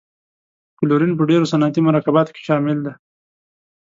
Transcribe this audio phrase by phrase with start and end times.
[0.79, 2.93] کلورین په ډیرو صنعتي مرکباتو کې شامل دی.